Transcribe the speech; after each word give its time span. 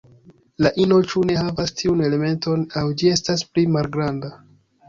La 0.65 0.71
ino 0.85 0.97
ĉu 1.11 1.23
ne 1.31 1.35
havas 1.41 1.75
tiun 1.81 2.01
elementon 2.07 2.65
aŭ 2.81 2.85
ĝi 3.03 3.15
estas 3.19 3.47
pli 3.51 3.71
malgranda. 3.77 4.35